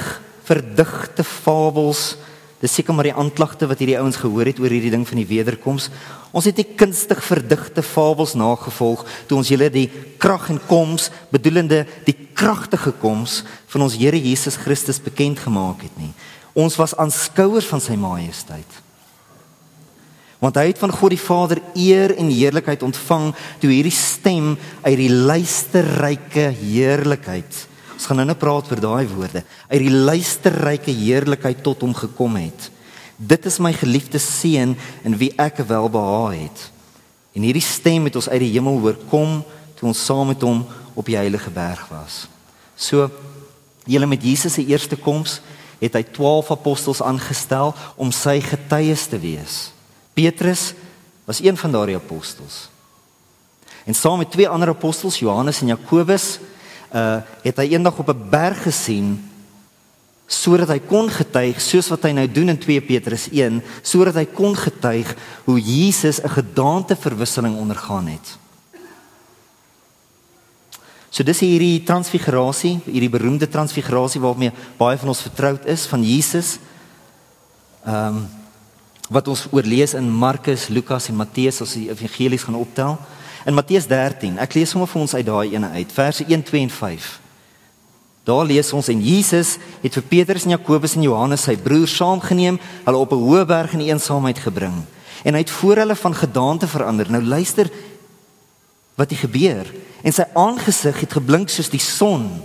[0.46, 2.14] verdigte fabels
[2.61, 5.29] Dis seker maar die aanklagte wat hierdie ouens gehoor het oor hierdie ding van die
[5.29, 5.90] wederkoms.
[6.33, 9.90] Ons het nie kunstig verdigte fabels nagevolg toe ons julle die
[10.23, 13.42] krag en koms bedoelende die kragtige koms
[13.73, 16.14] van ons Here Jesus Christus bekend gemaak het nie.
[16.57, 18.81] Ons was aanskouers van sy majesteit.
[20.40, 24.99] Want hy het van God die Vader eer en heerlikheid ontvang toe hierdie stem uit
[25.01, 29.42] die luisterryke heerlikheid Ons gaan nou net praat oor daai woorde.
[29.72, 32.70] Uit die luisterryke heerlikheid tot hom gekom het.
[33.16, 34.74] Dit is my geliefde seun
[35.06, 36.64] in wie ek welbehaag het.
[37.37, 39.40] En hierdie stem het ons uit die hemel hoor kom
[39.76, 40.62] toe ons saam met hom
[40.96, 42.26] op die heilige berg was.
[42.76, 43.09] So
[43.88, 45.40] julle met Jesus se eerste koms
[45.80, 49.56] het hy 12 apostels aangestel om sy getuies te wees.
[50.16, 50.72] Petrus
[51.28, 52.66] was een van daardie apostels.
[53.85, 56.38] En saam met twee ander apostels, Johannes en Jakobus,
[56.96, 59.18] uh het hy eendag op 'n berg gesien
[60.26, 64.24] sodat hy kon getuig soos wat hy nou doen in 2 Petrus 1 sodat hy
[64.26, 68.38] kon getuig hoe Jesus 'n gedaanteverwisseling ondergaan het.
[71.11, 76.59] So dis hierdie transfigurasie, hierdie beroemde transfigurasie waarmee baie van ons vertroud is van Jesus.
[77.85, 78.26] Ehm um,
[79.09, 82.98] wat ons oorlees in Markus, Lukas en Matteus as die evangelies gaan optel.
[83.46, 86.64] In Matteus 13, ek lees sommer vir ons uit daai ene uit, verse 1, 2
[86.66, 87.11] en 5.
[88.26, 89.52] Daar lees ons en Jesus
[89.85, 93.72] het vir Petrus en Jakobus en Johannes sy broer saamgeneem, hulle op 'n hoë berg
[93.78, 94.82] in eensaamheid gebring.
[95.22, 97.11] En hy het voor hulle van gedaante verander.
[97.11, 97.70] Nou luister
[98.96, 99.66] wat hier gebeur.
[100.02, 102.42] En sy aangesig het geblink soos die son.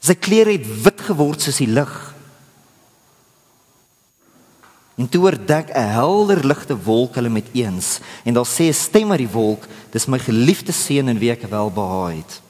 [0.00, 2.13] Sy klere het wit geword soos die lig.
[4.94, 9.10] En toe oordek 'n helder ligte wolk hulle met eens en daar sê 'n stem
[9.10, 12.40] uit die wolk: "Dis my geliefde seun in wie ek welbehaag het."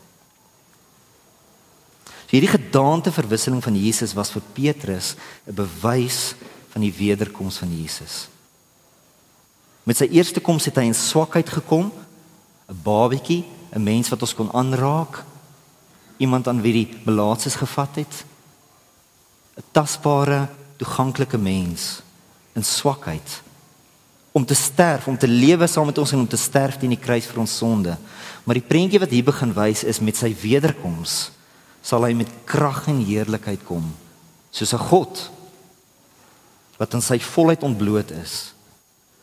[2.05, 5.15] So hierdie gedaanteverwisseling van Jesus was vir Petrus
[5.47, 6.35] 'n bewys
[6.69, 8.29] van die wederkoms van Jesus.
[9.83, 11.93] Met sy eerste koms het hy in swakheid gekom,
[12.69, 15.25] 'n babatjie, 'n mens wat ons kon aanraak,
[16.17, 18.25] iemand aan wie die melaatses gevat het,
[19.57, 22.03] 'n tasbare, toeganklike mens
[22.55, 23.41] in swakheid
[24.35, 26.99] om te sterf, om te lewe saam met ons en om te sterf teen die
[26.99, 27.93] kruis vir ons sonde.
[28.43, 31.31] Maar die prentjie wat hier begin wys is met sy wederkoms
[31.85, 33.85] sal hy met krag en heerlikheid kom
[34.51, 35.31] soos 'n God
[36.79, 38.55] wat in sy volheid ontbloot is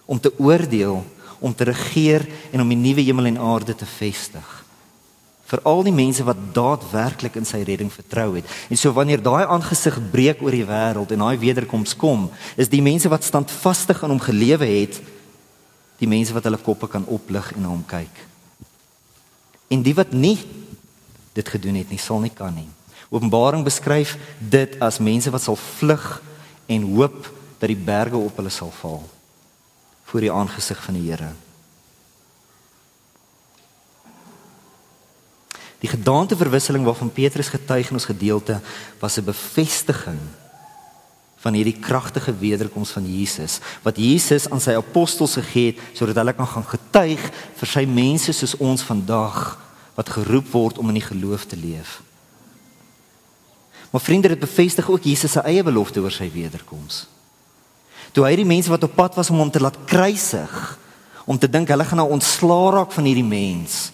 [0.06, 1.04] om te oordeel,
[1.40, 4.61] om te regeer en om die nuwe hemel en aarde te vestig
[5.52, 8.48] vir al die mense wat daadwerklik in sy redding vertrou het.
[8.72, 12.84] En so wanneer daai aangesig breek oor die wêreld en daai wederkoms kom, is die
[12.84, 15.02] mense wat standvastig aan hom gelewe het,
[16.00, 18.24] die mense wat hulle koppe kan oplig en na hom kyk.
[19.72, 20.38] En die wat nie
[21.36, 22.68] dit gedoen het nie, sal nie kan nie.
[23.12, 26.22] Openbaring beskryf dit as mense wat sal vlug
[26.72, 27.28] en hoop
[27.60, 29.02] dat die berge op hulle sal val
[30.12, 31.30] voor die aangesig van die Here.
[35.82, 38.60] Die gedaanteverwisseling waarvan Petrus getuig in ons gedeelte
[39.00, 40.20] was 'n bevestiging
[41.42, 46.34] van hierdie kragtige wederkoms van Jesus wat Jesus aan sy apostels gegee het sodat hulle
[46.34, 47.24] kan gaan getuig
[47.58, 49.58] vir sy mense soos ons vandag
[49.96, 52.02] wat geroep word om in die geloof te leef.
[53.92, 57.08] Maar vriende, dit bevestig ook Jesus se eie belofte oor sy wederkoms.
[58.16, 60.78] Toe hy die mense wat op pad was om hom te laat kruisig,
[61.26, 63.92] om te dink hulle gaan nou ontslaa raak van hierdie mens,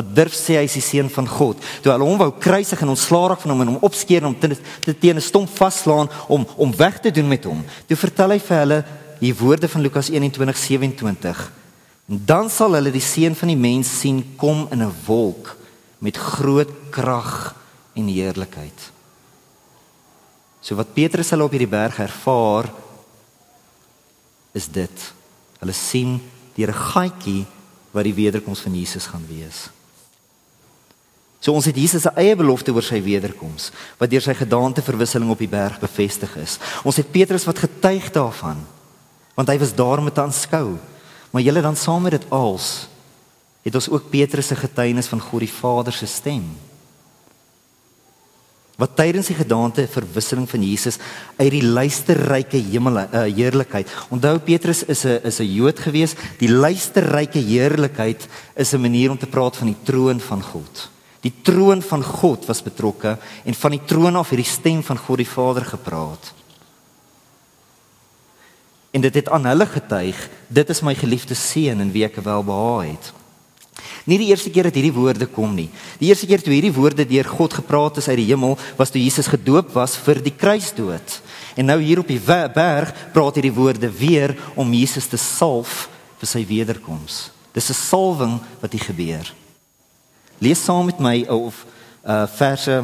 [0.00, 1.60] wat durf sê hy is die seun van God.
[1.84, 4.38] Toe hulle hom wou kruisig en ontslaa raak van hom en hom opskeer en hom
[4.40, 7.64] te teen 'n stomp vaslaan om om weg te doen met hom.
[7.86, 8.84] Toe vertel hy vir hulle
[9.20, 11.52] die woorde van Lukas 21:27.
[12.08, 15.56] En dan sal hulle die seun van die mens sien kom in 'n wolk
[15.98, 17.54] met groot krag
[17.94, 18.90] en heerlikheid.
[20.60, 22.70] So wat Petrus hulle op hierdie berg ervaar
[24.52, 25.12] is dit.
[25.60, 26.20] Hulle sien
[26.54, 27.46] deur 'n gaatjie
[27.92, 29.70] wat die wederkoms van Jesus gaan wees.
[31.40, 35.40] So ons het Jesus se eie belofte oor sy wederkoms wat deur sy gedaanteverwisseling op
[35.40, 36.58] die berg bevestig is.
[36.84, 38.60] Ons het Petrus wat getuig daarvan
[39.34, 40.76] want hy was daar om te aanskou.
[41.32, 42.88] Maar julle dan saam met dit als
[43.64, 46.44] het ons ook Petrus se getuienis van God die Vader se stem.
[48.80, 50.96] Wat tydens die gedaanteverwisseling van Jesus
[51.36, 53.88] uit die luisterryke hemel uh, heerlikheid.
[54.12, 56.16] Onthou Petrus is 'n is 'n Jood gewees.
[56.38, 60.90] Die luisterryke heerlikheid is 'n manier om te praat van die troon van God.
[61.20, 64.98] Die troon van God was betrokke en van die troon af het die stem van
[64.98, 66.32] God die Vader gepraat.
[68.90, 72.88] En dit het aan hulle getuig, dit is my geliefde seun in wie ek welbehaag
[72.88, 73.12] het.
[74.08, 75.68] Nie die eerste keer dat hierdie woorde kom nie.
[76.00, 79.02] Die eerste keer toe hierdie woorde deur God gepraat is uit die hemel, was toe
[79.02, 81.20] Jesus gedoop was vir die kruisdood.
[81.54, 85.88] En nou hier op die berg praat hierdie woorde weer om Jesus te salf
[86.20, 87.30] vir sy wederkoms.
[87.52, 89.26] Dis 'n salwing wat hier gebeur.
[90.40, 91.66] Lees saam met my of
[92.04, 92.80] uh verse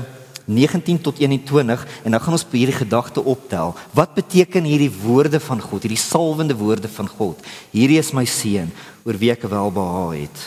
[0.47, 3.75] 19 tot 21 en dan gaan ons hierdie gedagte optel.
[3.97, 7.41] Wat beteken hierdie woorde van God, hierdie salwende woorde van God?
[7.73, 8.71] Hierdie is my seun
[9.03, 10.45] oor wie ek welbehaag het.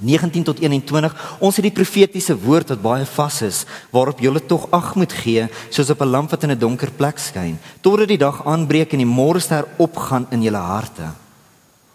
[0.00, 1.14] 19 tot 21.
[1.44, 5.46] Ons het die profetiese woord wat baie vas is, waarop julle tog ag moet gee,
[5.68, 9.04] soos op 'n lamp wat in 'n donker plek skyn, totdat die dag aanbreek en
[9.04, 11.12] die môrester opgaan in julle harte.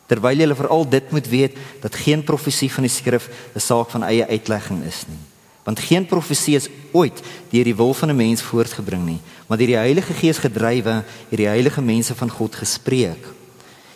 [0.06, 4.04] Terwyl jy veral dit moet weet dat geen profesie van die skrif 'n saak van
[4.04, 5.24] eie uitlegging is nie.
[5.63, 9.68] Want geen profesie is ooit deur die wil van 'n mens voortgebring nie, maar deur
[9.68, 13.36] die Heilige Gees gedrywe het die heilige mense van God gespreek.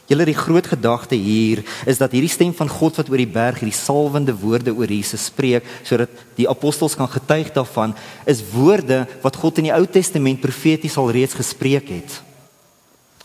[0.10, 3.60] Julle die groot gedagte hier is dat hierdie stem van God wat oor die berg
[3.60, 7.94] hierdie salwende woorde oor Jesus spreek sodat die apostels kan getuig daarvan
[8.26, 12.29] is woorde wat God in die Ou Testament profeties al reeds gespreek het.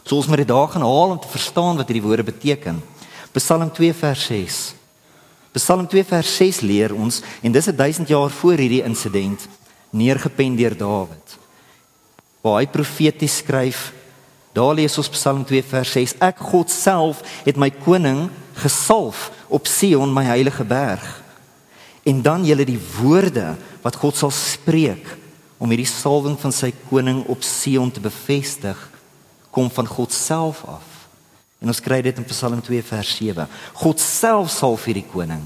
[0.04, 2.82] So ons moet dit daar gaan haal om te verstaan wat hierdie woorde beteken.
[3.32, 4.74] Psalm 2 vers 6.
[5.52, 9.48] Psalm 2 vers 6 leer ons en dis 'n 1000 jaar voor hierdie insident
[9.90, 11.38] neergepen deur Dawid.
[12.42, 13.92] Waar hy profeties skryf
[14.54, 16.12] Daar lees ons Psalm 2 vers 6.
[16.22, 18.28] Ek God self het my koning
[18.62, 21.02] gesalf op Sion, my heilige berg.
[22.06, 25.16] En dan julle die woorde wat God sal spreek
[25.58, 28.78] om hierdie salwing van sy koning op Sion te bevestig,
[29.54, 30.90] kom van God self af.
[31.62, 33.46] En ons kry dit in Psalm 2 vers 7.
[33.80, 35.44] God self salf hierdie koning.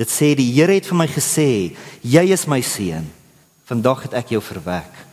[0.00, 3.04] Dit sê die Here het vir my gesê, jy is my seun.
[3.68, 5.04] Vandag het ek jou verwek.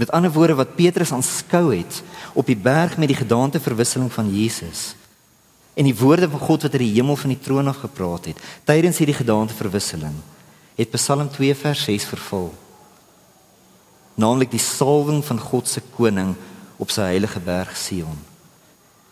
[0.00, 2.00] Met ander woorde wat Petrus aanskou het
[2.32, 4.94] op die berg met die gedaanteverwisseling van Jesus
[5.74, 8.40] en die woorde van God wat uit die hemel van die troon af gepraat het
[8.68, 10.16] tydens hierdie gedaanteverwisseling
[10.78, 12.48] het Psalm 2 vers 6 vervul.
[14.20, 16.34] Naamlik die salwing van God se koning
[16.80, 18.18] op sy heilige berg Sion.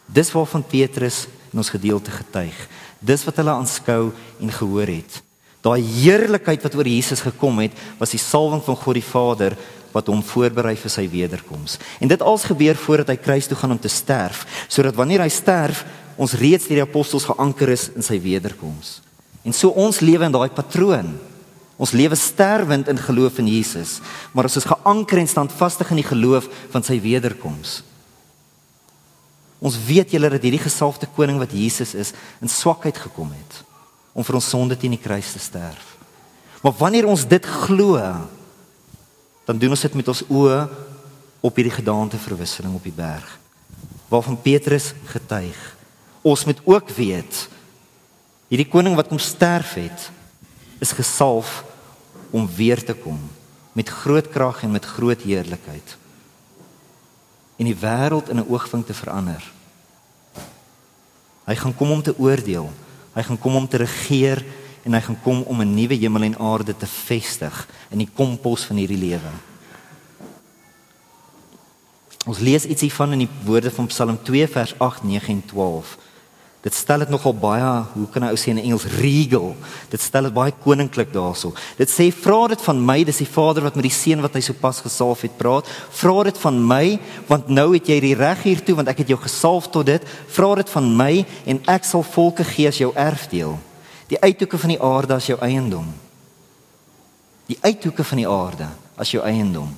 [0.08, 2.56] Dis waarvan Petrus in ons gedeelte getuig.
[3.00, 5.20] Dis wat hulle aanskou en gehoor het.
[5.64, 9.56] Daai heerlikheid wat oor Jesus gekom het, was die salwing van God die Vader
[9.94, 11.78] wat hom voorberei vir sy wederkoms.
[12.00, 15.30] En dit als gebeur voordat hy kruis toe gaan om te sterf, sodat wanneer hy
[15.32, 15.84] sterf,
[16.18, 18.98] ons reeds deur die apostels geanker is in sy wederkoms.
[19.46, 21.14] En so ons lewe in daai patroon.
[21.78, 24.00] Ons lewe sterwend in geloof in Jesus,
[24.34, 27.78] maar ons is geanker en standvastig in die geloof van sy wederkoms.
[29.62, 32.12] Ons weet julle dat hierdie gesalfde koning wat Jesus is,
[32.42, 33.62] in swakheid gekom het
[34.18, 35.94] om vir ons sonde teen die kruis te sterf.
[36.64, 38.00] Maar wanneer ons dit glo,
[39.46, 40.58] dan doen ons dit met ons oë
[41.46, 43.36] op hierdie gedaanteverwisseling op die berg
[44.08, 45.56] waarvan Petrus getuig.
[46.24, 47.44] Ons moet ook weet
[48.48, 50.08] hierdie koning wat kom sterf het
[50.80, 51.60] is gesalf
[52.30, 53.18] om weer te kom
[53.72, 55.96] met groot krag en met groot heerlikheid
[57.58, 59.42] en die wêreld in 'n oogwink te verander.
[61.44, 62.70] Hy gaan kom om te oordeel.
[63.12, 64.44] Hy gaan kom om te regeer
[64.82, 68.64] en hy gaan kom om 'n nuwe hemel en aarde te vestig in die kompos
[68.64, 69.32] van hierdie lewe.
[72.26, 75.98] Ons lees iets hiervan in die woorde van Psalm 2 vers 8, 9 en 12.
[76.62, 79.52] Dit stel dit nogal baie, hoe kan ek ou sê in Engels regal.
[79.92, 81.52] Dit stel dit baie koninklik daarso.
[81.78, 84.42] Dit sê vra dit van my, dis die Vader wat met die seun wat hy
[84.42, 85.70] sopas gesalf het praat.
[86.00, 86.98] Vra dit van my,
[87.30, 90.10] want nou het jy die reg hiertoe want ek het jou gesalf tot dit.
[90.34, 91.12] Vra dit van my
[91.46, 93.54] en ek sal volke gee as jou erfdeel
[94.08, 95.88] die uithoeke van die aarde as jou eiendom.
[97.48, 99.68] Die uithoeke van die aarde as jou eiendom.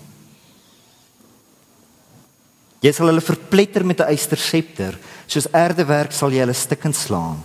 [2.80, 7.42] Jy sal hulle verpletter met 'n eysterscepter, soos erdewerk sal jy hulle stukkend slaan.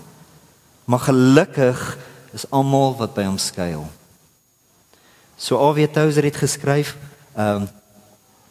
[0.86, 1.98] Maar gelukkig
[2.34, 3.88] is almal wat by hom skuil.
[5.38, 6.96] So Avia Tozer het geskryf,
[7.36, 7.68] um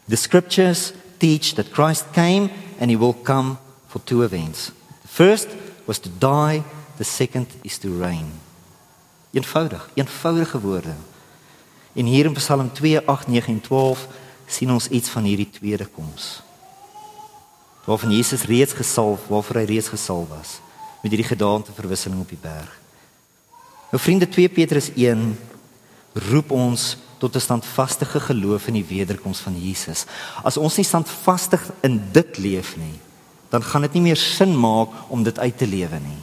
[0.07, 4.71] the scriptures teach that Christ came and he will come for two events.
[5.01, 5.47] The first
[5.85, 6.63] was to die
[6.97, 8.31] the second is to reign.
[9.31, 10.93] Eenvoudig, eenvoudige woorde.
[11.93, 14.07] En hier in Psalm 2, 8, 9 en 12
[14.45, 16.44] sien ons iets van hierdie tweede koms.
[17.85, 20.59] Waarvan Jesus reeds gesalf, waarvoor hy reeds gesalf was
[21.05, 22.69] met hierdie gedaante verwisseling op die berg.
[23.91, 25.37] Nou vriende 2 Petrus 1
[26.31, 30.05] roep ons tot 'n standvaste geloof in die wederkoms van Jesus.
[30.43, 32.99] As ons nie standvastig in dit leef nie,
[33.49, 36.21] dan gaan dit nie meer sin maak om dit uit te lewe nie.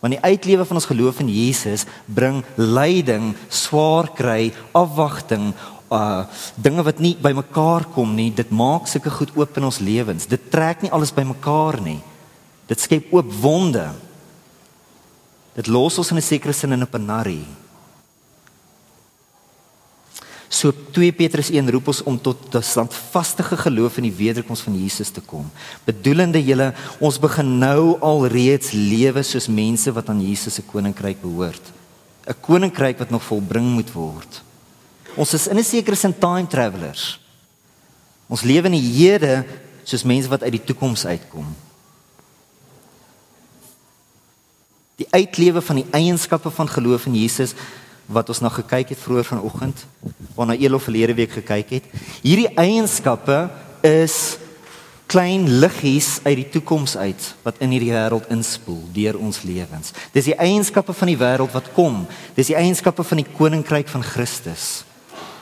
[0.00, 5.54] Want die uitlewe van ons geloof in Jesus bring lyding, swaar kry, afwagting,
[5.94, 6.26] uh
[6.56, 8.30] dinge wat nie bymekaar kom nie.
[8.34, 10.26] Dit maak sulke goed oop in ons lewens.
[10.26, 12.00] Dit trek nie alles bymekaar nie.
[12.66, 13.86] Dit skep oop wonde.
[15.54, 17.46] Dit los ons in 'n sekere sin in 'n penarie.
[20.54, 24.78] So 2 Petrus 1 roep ons om tot 'n standvaste geloof in die wederkoms van
[24.78, 25.50] Jesus te kom.
[25.84, 31.20] Bedoelende julle, ons begin nou al reeds lewe soos mense wat aan Jesus se koninkryk
[31.20, 31.72] behoort.
[32.26, 34.42] 'n Koninkryk wat nog volbring moet word.
[35.16, 37.20] Ons is in 'n sekere sin time travelers.
[38.26, 39.44] Ons lewe in die hede
[39.84, 41.46] soos mense wat uit die toekoms uitkom.
[44.96, 47.54] Die uitlewe van die eienskappe van geloof in Jesus
[48.06, 49.86] wat ons na gekyk het vroeër vanoggend,
[50.34, 51.84] waarna Elof verlede week gekyk het.
[52.22, 53.50] Hierdie eienskappe
[53.80, 54.36] is
[55.06, 59.92] klein liggies uit die toekoms uit wat in hierdie wêreld inspoel deur ons lewens.
[60.12, 62.04] Dis die eienskappe van die wêreld wat kom.
[62.36, 64.84] Dis die eienskappe van die koninkryk van Christus.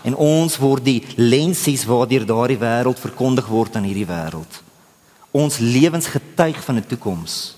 [0.03, 4.63] En ons word die lensies waardeur daardie wêreld verkondig word aan hierdie wêreld.
[5.31, 7.57] Ons lewens getuig van 'n toekoms.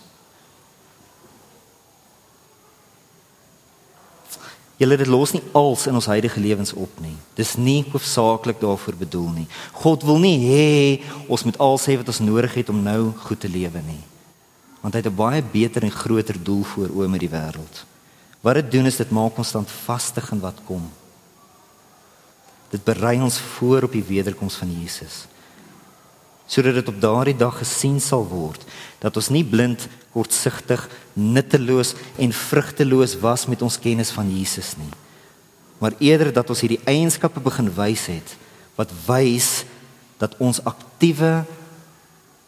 [4.77, 7.15] Julle dit los nie als in ons huidige lewens op nie.
[7.35, 9.47] Dis nie hoofsaaklik daarvoor bedoel nie.
[9.73, 13.41] God wil nie hê ons moet al sê wat ons nodig het om nou goed
[13.41, 14.03] te lewe nie.
[14.83, 17.85] Want hy het 'n baie beter en groter doel voor oë met die wêreld.
[18.41, 20.91] Wat dit doen is dit maak ons standvastig in wat kom.
[22.73, 25.25] Dit berei ons voor op die wederkoms van Jesus.
[26.47, 28.65] Sodat dit op daardie dag gesien sal word
[29.01, 34.93] dat ons nie blind, kortsigtig, nutteloos en vrugteloos was met ons kennis van Jesus nie.
[35.81, 38.37] Maar eerder dat ons hierdie eienskappe begin wys het
[38.79, 39.65] wat wys
[40.19, 41.45] dat ons aktiewe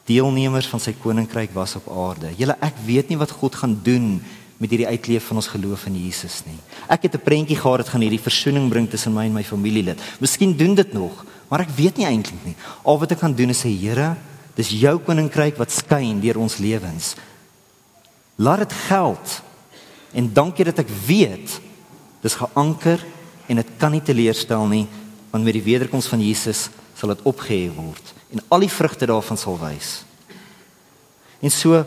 [0.07, 2.31] deelnemers van sy koninkryk was op aarde.
[2.39, 4.21] Julle ek weet nie wat God gaan doen
[4.57, 6.59] met hierdie uitleef van ons geloof in Jesus nie.
[6.89, 10.01] Ek het 'n prentjie gehad dit gaan hierdie versoening bring tussen my en my familielid.
[10.21, 12.57] Miskien doen dit nog, maar ek weet nie eintlik nie.
[12.85, 14.17] Al wat ek kan doen is sê Here,
[14.55, 17.15] dis jou koninkryk wat skyn deur ons lewens.
[18.37, 19.43] Laat dit geld.
[20.13, 21.61] En dankie dat ek weet
[22.23, 23.05] dis geanker
[23.47, 24.87] en dit kan nie teleurstel nie,
[25.31, 29.39] want met die wederkoms van Jesus sal dit opgehef word en al die vrugte daarvan
[29.39, 30.05] sal wys.
[31.41, 31.85] En so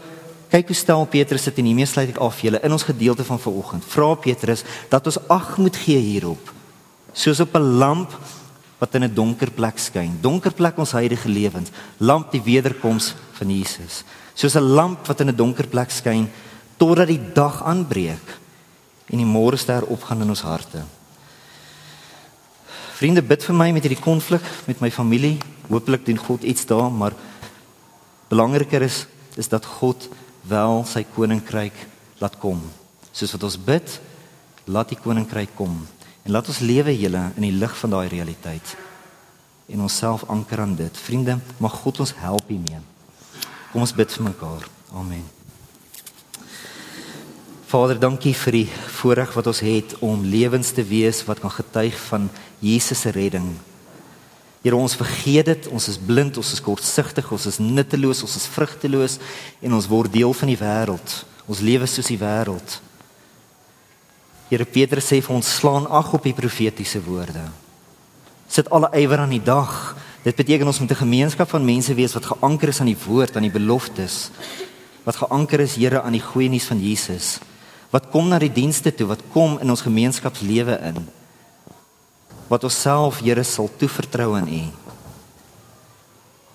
[0.50, 3.40] Kyk hoe stel Petrus dit en hiermee sluit ek af julle in ons gedeelte van
[3.40, 3.86] vanoggend.
[3.86, 6.54] Vra Petrus dat ons ag moet gee hierop.
[7.14, 8.18] Soos op 'n lamp
[8.80, 10.18] wat in 'n donker plek skyn.
[10.22, 11.70] Donker plek ons huidige lewens.
[11.98, 14.04] Lamp die wederkoms van Jesus.
[14.34, 16.30] Soos 'n lamp wat in 'n donker plek skyn
[16.78, 18.40] totdat die dag aanbreek
[19.10, 20.84] en die môrester opgaan in ons harte.
[22.94, 25.38] Vriende, bid vir my met hierdie konflik met my familie.
[25.70, 27.14] Hooplik doen God iets daar, maar
[28.28, 30.10] belangriker is is dat God
[30.50, 31.78] wel sy koninkryk
[32.20, 32.62] laat kom.
[33.12, 33.96] Soos wat ons bid,
[34.70, 35.80] laat die koninkryk kom
[36.26, 38.76] en laat ons lewe julle in die lig van daai realiteit
[39.70, 40.98] en onsself anker aan dit.
[40.98, 42.82] Vriende, mag God ons help hiermee.
[43.70, 44.66] Kom ons bid vir mekaar.
[44.98, 45.26] Amen.
[47.70, 51.94] Vader, dankie vir die voorreg wat ons het om lewens te wees wat kan getuig
[52.08, 52.26] van
[52.66, 53.52] Jesus se redding
[54.60, 58.48] Here ons vergeet dit, ons is blind, ons is kortsigtig, ons is nutteloos, ons is
[58.52, 59.16] vrugteloos
[59.64, 61.16] en ons word deel van die wêreld.
[61.48, 62.80] Ons lewe soos die wêreld.
[64.50, 67.46] Here Petrus sê vir ons slaan ag op die profetiese woorde.
[68.50, 69.96] Sit alle ywer aan die dag.
[70.26, 73.36] Dit beteken ons moet 'n gemeenskap van mense wees wat geanker is aan die woord,
[73.36, 74.30] aan die beloftes.
[75.06, 77.40] Wat geanker is Here aan die goeie nuus van Jesus.
[77.92, 81.08] Wat kom na die dienste toe, wat kom in ons gemeenskapslewe in
[82.50, 84.64] wat ons self Here sal toevertrou aan U.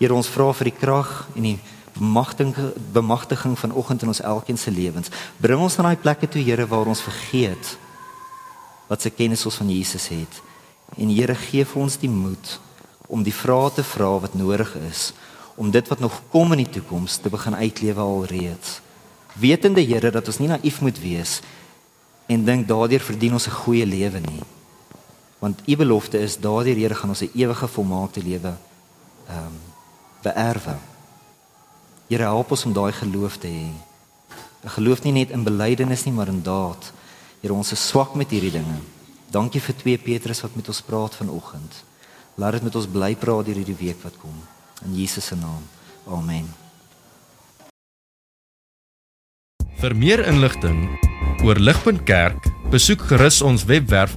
[0.00, 1.58] Here ons vra vir die krag en die
[1.94, 2.54] bemagtiging
[2.92, 5.12] bemagtiging vanoggend in ons elkeen se lewens.
[5.38, 7.76] Bring ons na daai plekke toe Here waar ons vergeet
[8.90, 10.40] wat se kennis ons van Jesus het.
[10.98, 12.58] En Here gee vir ons die moed
[13.06, 15.12] om die vrae te vra wat nodig is
[15.54, 18.80] om dit wat nog kom in die toekoms te begin uitlewe alreeds.
[19.38, 21.38] Wetende Here dat ons nie naïef moet wees
[22.26, 24.42] en dink daardeur verdien ons 'n goeie lewe nie
[25.44, 28.52] want u belofte is daardeur Here gaan ons 'n ewige volmaakte lewe
[29.28, 29.56] ehm um,
[30.22, 30.76] beerwe.
[32.08, 33.68] Here help ons om daai geloof te hê.
[34.64, 36.92] 'n Geloof nie net in belydenis nie, maar in daad.
[37.40, 38.78] Here ons is swak met hierdie dinge.
[39.30, 41.72] Dankie vir 2 Petrus wat met ons praat vanoggend.
[42.34, 44.36] Laat dit met ons bly praat deur hierdie week wat kom.
[44.84, 45.64] In Jesus se naam.
[46.06, 46.48] Amen.
[49.80, 50.88] Vir meer inligting
[51.44, 54.16] oor Ligpunt Kerk, besoek gerus ons webwerf